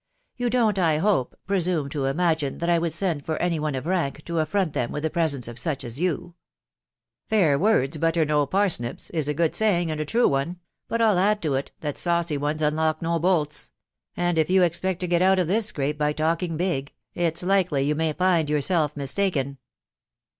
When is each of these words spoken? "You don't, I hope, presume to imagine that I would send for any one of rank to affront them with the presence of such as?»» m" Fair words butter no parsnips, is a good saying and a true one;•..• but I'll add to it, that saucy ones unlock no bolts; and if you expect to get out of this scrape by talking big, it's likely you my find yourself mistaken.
"You 0.35 0.49
don't, 0.49 0.79
I 0.79 0.97
hope, 0.97 1.37
presume 1.45 1.87
to 1.89 2.05
imagine 2.05 2.57
that 2.57 2.71
I 2.71 2.79
would 2.79 2.91
send 2.91 3.23
for 3.23 3.37
any 3.37 3.59
one 3.59 3.75
of 3.75 3.85
rank 3.85 4.25
to 4.25 4.39
affront 4.39 4.73
them 4.73 4.91
with 4.91 5.03
the 5.03 5.11
presence 5.11 5.47
of 5.47 5.59
such 5.59 5.83
as?»» 5.83 5.99
m" 6.01 6.33
Fair 7.29 7.59
words 7.59 7.97
butter 7.97 8.25
no 8.25 8.47
parsnips, 8.47 9.11
is 9.11 9.27
a 9.27 9.35
good 9.35 9.53
saying 9.53 9.91
and 9.91 10.01
a 10.01 10.03
true 10.05 10.27
one;•..• 10.27 10.47
but 10.87 11.03
I'll 11.03 11.19
add 11.19 11.39
to 11.43 11.53
it, 11.53 11.71
that 11.81 11.99
saucy 11.99 12.35
ones 12.35 12.63
unlock 12.63 13.03
no 13.03 13.19
bolts; 13.19 13.73
and 14.17 14.39
if 14.39 14.49
you 14.49 14.63
expect 14.63 15.01
to 15.01 15.07
get 15.07 15.21
out 15.21 15.37
of 15.37 15.47
this 15.47 15.67
scrape 15.67 15.99
by 15.99 16.13
talking 16.13 16.57
big, 16.57 16.93
it's 17.13 17.43
likely 17.43 17.83
you 17.83 17.93
my 17.93 18.13
find 18.13 18.49
yourself 18.49 18.97
mistaken. 18.97 19.59